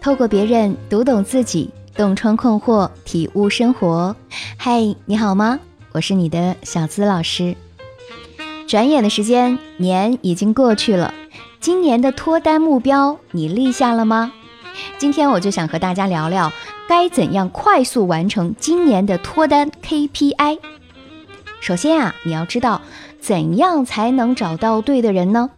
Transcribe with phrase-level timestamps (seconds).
[0.00, 4.14] 透过别人读懂自己，洞穿困惑，体悟生活。
[4.56, 5.58] 嗨，你好吗？
[5.92, 7.56] 我是你的小资老师。
[8.68, 11.12] 转眼的时间，年已经过去了。
[11.60, 14.32] 今年的脱单目标你立下了吗？
[14.98, 16.52] 今天我就想和大家聊聊，
[16.88, 20.58] 该怎样快速完成今年的脱单 KPI。
[21.60, 22.80] 首先啊，你要知道
[23.20, 25.50] 怎样才能找到对的人呢？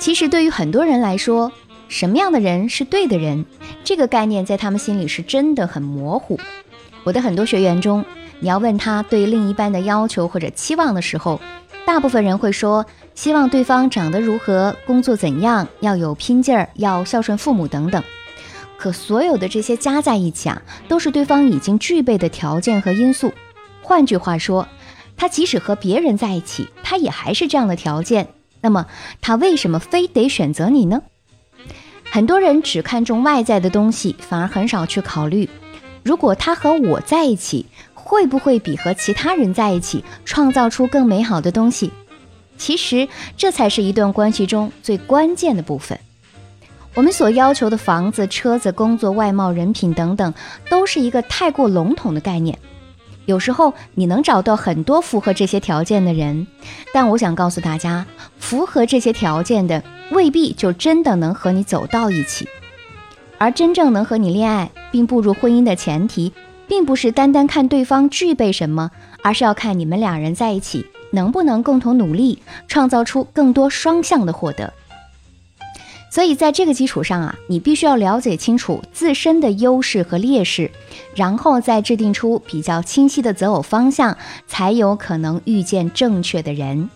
[0.00, 1.52] 其实对于很多人来说，
[1.88, 3.44] 什么样的人是对的人，
[3.84, 6.40] 这个概念在他们心里是真的很模糊。
[7.04, 8.02] 我的很多学员中，
[8.38, 11.38] 你要问他对另一半的要求或者期望的时候，
[11.84, 18.02] 大部分人会说希望对方长得如何，工作怎样，要有拼劲儿，要孝顺父母等等。
[18.78, 23.34] 可所有的这些加在一起啊，都是对方已经具备的条件和因素。
[23.82, 24.66] 换句话说，
[25.14, 28.28] 他即使和别人在一起，他也还是这样的条件。
[28.60, 28.86] 那么
[29.20, 31.02] 他为什么非得选择你呢？
[32.10, 35.48] 很多人只看重外在的东西，反而很少去考虑，
[36.02, 41.92] 如果他和我在一起，会不会比和其他人在一起创造出更美好的东西？
[42.58, 45.98] 其实这才是一段关系中最关键的部分。
[46.94, 50.34] 我们所要求的房子、车子、工作、外貌、人品等等，
[50.68, 52.58] 都是一个太过笼统的概念。
[53.26, 56.46] 有时候你能找到很多符合这些条件的人，
[56.92, 58.06] 但我想告诉大家，
[58.38, 62.48] 符合这些条件的未必就真的能和你走到一起。
[63.38, 66.32] 而真正能和你恋爱并步入婚姻的前提，
[66.66, 68.90] 并不是单单看对方具备什么，
[69.22, 74.72] 而是要看你们两人在一起能不能共同努力，创造出更多双向的获得。
[76.10, 80.68] 所以，在这个基础上啊，你必须要了解清楚自身的优势和劣势，
[81.14, 86.90] 然后再制定出比较清晰的择偶方向，才有可能遇见正确的人。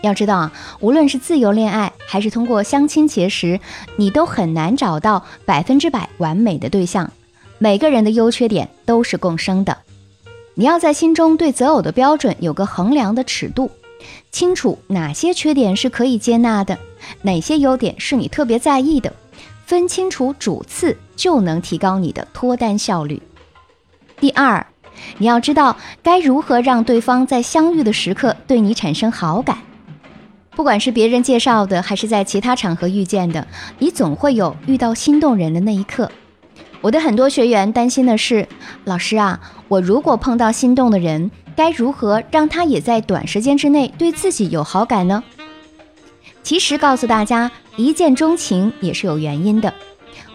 [0.00, 3.60] 要知道啊，无论是自由恋爱还是通过相亲结识，
[3.94, 7.12] 你都很难找到百分之百完美的对象。
[7.58, 9.78] 每个人的优缺点都是共生的，
[10.54, 13.70] 你要在心中对择偶的标准有个衡量的尺度。
[14.32, 16.76] 清楚哪些缺点是可以接纳的，
[17.22, 19.12] 哪些优点是你特别在意的，
[19.66, 23.20] 分清楚主次就能提高你的脱单效率。
[24.20, 24.66] 第二，
[25.18, 29.58] 你要知道该如何让对方在相遇的时刻对你产生好感。
[30.50, 33.46] 不管是别人介绍的，还是在其他场合遇见的，
[33.78, 36.10] 你总会有遇到心动人的那一刻。
[36.80, 38.48] 我的很多学员担心的是，
[38.84, 41.30] 老师啊，我如果碰到心动的人。
[41.54, 45.22] 该如何让他也在短时间之内对自己有好感呢？
[46.42, 49.72] 其实告诉大家，一见钟情也是有原因的。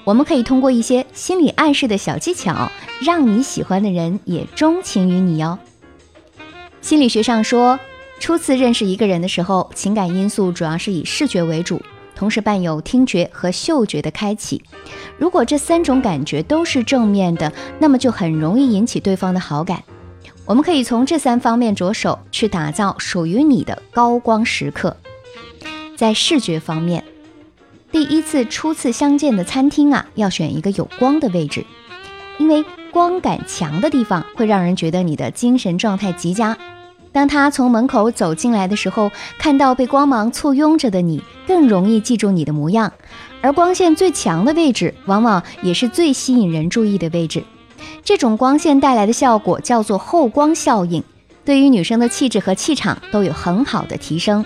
[0.04, 5.60] 我们可以通过一些心理暗示的小技巧，让你喜欢的人也钟情于你哦。
[6.82, 7.78] 心理学上说，
[8.20, 11.82] 初次认识一个人的时候，情感因素主要是以视觉为主，
[12.16, 14.64] 同时伴有听觉和嗅觉的开启。
[15.18, 19.84] 如果这三种感觉都是正面的，那么就很容易引起对方的好感。
[20.46, 24.96] 我们可以从这三方面着手，去打造属于你的高光时刻。
[25.98, 27.04] 在视觉方面，
[27.92, 31.66] 第一次初次相见的餐厅啊，要选一个有光的位置，
[32.38, 36.56] 因为光感强的地方会让人觉得你的精神状态极佳。
[37.12, 39.10] 当他从门口走进来的时候，
[39.40, 42.94] 看到被光芒簇拥着的你，更容易记住你的模样。
[43.42, 47.44] 而光线最强的位置，往往也是最吸引人注意的位置。
[48.04, 51.04] 这种光线带来的效果叫做后光效应，
[51.48, 54.44] 对于女生的气质和气场都有很好的提升。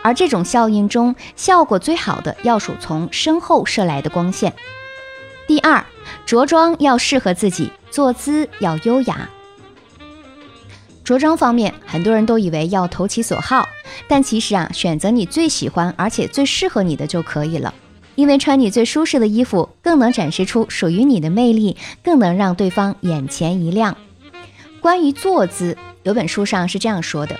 [0.00, 4.54] 而这种效应中，效果最好的要数从身后射来的光线。
[5.46, 5.84] 第二，
[6.24, 9.28] 着装要适合自己，坐姿要优雅。
[11.04, 13.68] 着装方面，很多人都以为要投其所好，
[14.08, 17.74] 但其实啊，选择你最喜欢而且最适合你的就可以了。
[18.14, 23.94] 因为穿你最舒适的衣服，更能展示出属于你的魅力，更能让对方眼前一亮。
[24.88, 27.38] 关于坐姿，有本书上是这样说的：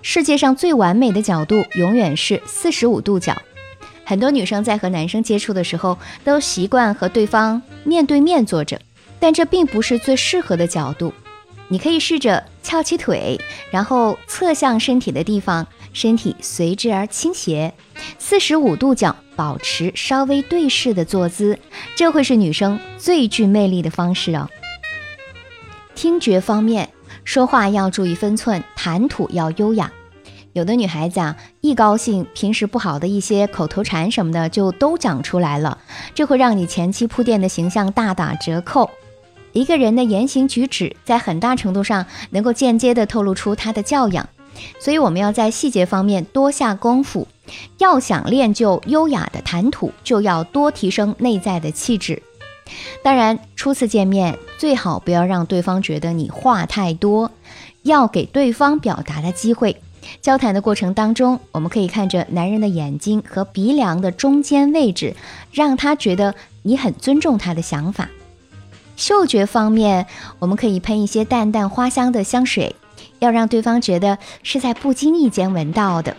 [0.00, 3.36] 世界上最完美的角度永远是四十五度角。
[4.02, 8.80] 很多女生在和男生接触的时候，都习惯和对方面对面坐着，
[9.20, 11.12] 但这并不是最适合的角度。
[11.68, 13.38] 你可以试着翘起腿，
[13.70, 17.74] 然后侧向身体的地方，身体随之而倾斜，
[18.18, 19.14] 四十五度角。
[19.36, 21.58] 保持稍微对视的坐姿，
[21.94, 24.48] 这会是女生最具魅力的方式哦。
[25.96, 26.90] 听觉方面，
[27.24, 29.90] 说话要注意分寸，谈吐要优雅。
[30.52, 35.78] 有的女孩子啊，一高兴，平时不好的一些口头禅什么的就都讲出来了，
[36.14, 38.90] 这会让你前期铺垫的形象大打折扣。
[39.52, 44.28] 一个人的言行举止，在很大程度上能够间接的透露出他的教养，
[44.78, 47.26] 所以我们要在细节方面多下功夫。
[47.78, 52.22] 要想练就优雅的谈吐，就要多提升内在的气质。
[53.02, 57.30] 当然，初次见面最好不要让对方觉得你话太多，
[57.82, 59.76] 要给对方表达的机会。
[60.20, 65.16] 交谈的过程当中，我们可以看着男人的眼睛和鼻梁的中间位置，
[65.50, 68.08] 让他觉得你很尊重他的想法。
[68.96, 70.06] 嗅觉方面，
[70.38, 72.76] 我们可以喷一些淡淡花香的香水，
[73.18, 76.16] 要让对方觉得是在不经意间闻到的，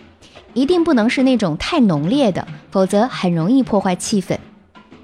[0.52, 4.38] 一定不能是那种太浓烈的，否则很容易破坏气氛。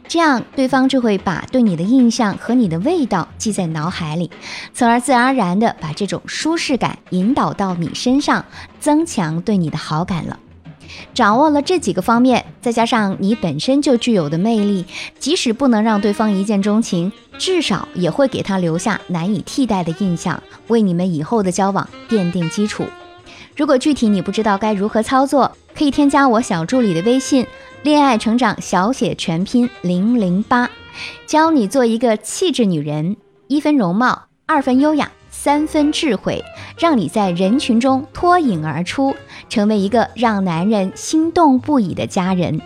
[0.07, 4.31] 这样，对方就会把对你的印象和你的味道记在脑海里，
[4.73, 8.45] 从而自然而然地把这种舒适感引导到你身上，
[8.79, 10.39] 增强对你的好感了。
[11.13, 14.85] 掌握了这几个方面，再加上你本身就具有的魅力，
[15.19, 22.85] 即使不能让对方一见钟情，至少也会给他留下难以替代的印象，为你们以后的交往奠定基础。
[23.57, 27.47] 如果具体你不知道该如何操作，可以添加我小助理的微信
[27.85, 30.71] “恋爱成长小写全拼零零八”，
[31.29, 36.43] 教你做一个气质女人，一分容貌，二分优雅，三分智慧，
[36.79, 39.15] 让你在人群中脱颖而出，
[39.51, 42.59] 成为一个让男人心动不已的佳人。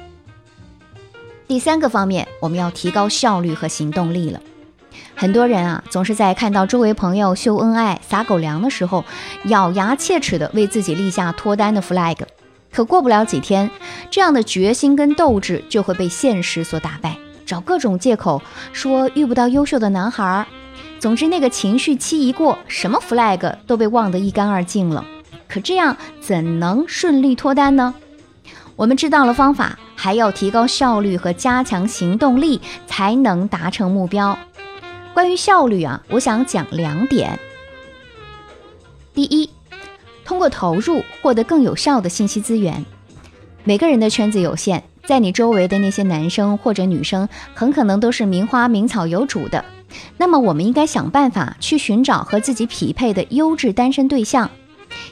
[1.49, 4.41] 第三个方面，我们要提高效率和行动力了。
[5.17, 9.05] 很多人啊，总是在看到周围朋友秀恩爱、撒狗粮的时候，
[9.47, 12.19] 咬牙切齿地为自己立下脱单的 flag。
[12.71, 13.71] 可过不了几天，
[14.11, 18.41] 这样的决心跟斗志就会被现实所打败，找各种借口
[18.73, 20.47] 说遇不到优秀的男孩儿。
[21.01, 25.05] 总之，那个情绪期一过，什么 flag 都被忘得一干二净了。
[25.49, 27.95] 可这样怎能顺利脱单呢？
[28.77, 34.39] 我们知道了方法，还要提高效率和加强行动力，才能达成目标。
[35.15, 37.39] 关于效率啊，我想讲两点。
[39.15, 39.51] 第一，
[40.29, 42.85] 通过投入获得更有效的信息资源。
[43.65, 49.65] 每个人的圈子有限，在你周围的那些男生或者女生，很可能都是名花名草有主的。
[50.19, 54.51] 那么，我们应该想办法去寻找和自己匹配的优质单身对象。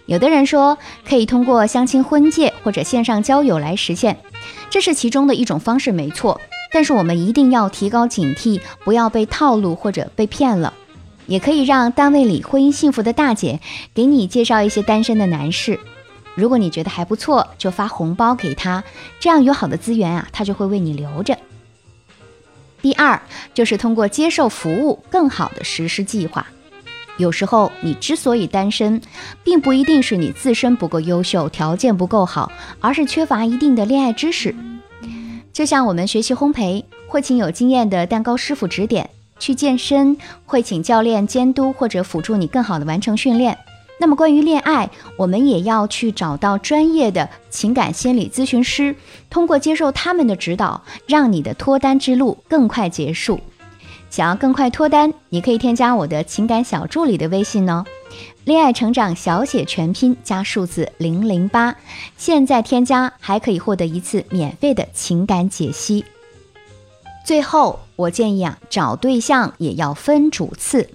[0.05, 0.77] 有的人说
[1.09, 4.19] 可以通过相亲、婚介或者线上交友来实现，
[4.69, 6.39] 这是其中的一种方式，没错。
[6.71, 10.75] 但是我们一定要提高警惕，不要被套路或者被骗了。
[11.27, 13.61] 也可以让单位里婚姻幸福的大姐
[13.95, 15.79] 给你介绍一些单身的男士，
[16.35, 18.85] 如果你觉得还不错，就发红包给他，
[19.21, 21.39] 这样有好的资源啊，他就会为你留着。
[22.83, 23.21] 第二，
[23.55, 26.47] 就是通过接受服务，更好的实施计划。
[27.17, 29.01] 有时候你之所以单身，
[29.43, 34.55] 并不一定是你自身不够优秀，条件不够好，而是缺乏一定的恋爱知识。
[35.51, 39.07] 就像我们学习烘焙，会请有经验的蛋糕师傅指点；
[39.39, 43.57] 去健身，会请教练监督或者辅助你更好的完成训练。
[43.99, 48.95] 那么关于恋爱，我们也要去找到专业的情感心理咨询师，
[49.31, 53.41] 通过接受他们的指导，让你的脱单之路更快结束。
[54.11, 57.85] 想要更快脱单，你可以添加我的情感小助理的微信哦。
[58.45, 61.75] 恋爱成长小写全拼加数字零零八，
[62.17, 66.05] 现在添加还可以获得一次免费的情感解析。
[67.27, 70.89] 最后，我建议啊，找对象也要分主次。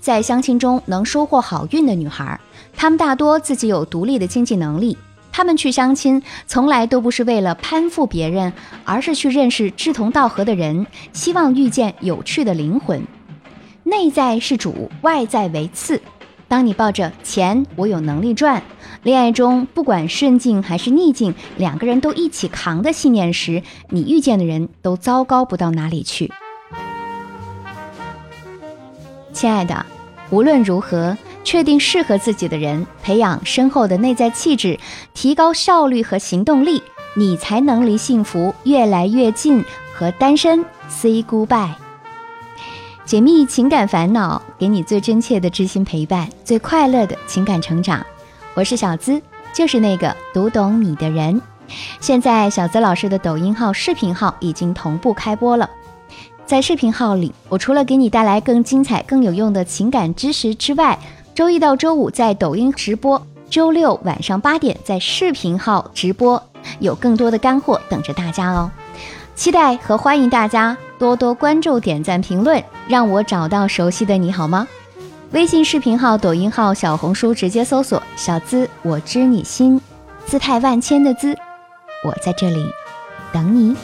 [0.00, 2.38] 在相亲中能收获好运的女孩，
[2.76, 4.96] 她们大多自己有独立的经济能力。
[5.32, 8.52] 她们去相亲，从来都不是为了攀附别人，
[8.84, 13.04] 而是去认识志同道合的人，希望遇见有趣的灵魂。
[13.82, 16.00] 内在是主，外在为次。
[16.48, 18.62] 当你抱着钱，我有能力赚，
[19.02, 26.32] 恋爱中不管顺境还是逆境，两个人都一起扛的信念时，你遇见的人都糟糕不到哪里去。
[29.32, 29.84] 亲爱的，
[30.30, 34.78] 无论如何，确定适合自己的人，培养深厚的内在气质，
[35.14, 36.80] 提高效率和行动力，
[37.16, 41.85] 你才能离幸福越来越近，和单身 say goodbye。
[43.06, 48.04] 解密情感烦恼，给你最真切的知心陪伴，最快乐的情感成长。
[48.52, 49.22] 我是小资，
[49.54, 51.40] 就是那个读懂你的人。
[52.00, 55.70] 现在小资老师的抖音号、视频号已经同步开播了。
[56.46, 60.98] 在视频号里，我除了给你带来更精彩、更有用的情感知识之外，
[61.32, 66.42] 周一到周五在抖音直播，周六晚上八点在视频号直播，
[66.80, 68.68] 有更多的干货等着大家哦。
[69.36, 74.66] 期待和欢迎大家多多关注、点赞、评论，让我找到熟悉的你好吗？
[75.32, 79.78] 微信视频号、抖音号、小红书直接搜索“小资我知你心”，
[80.24, 81.36] 姿态万千的资，
[82.02, 82.64] 我在这里
[83.30, 83.76] 等你。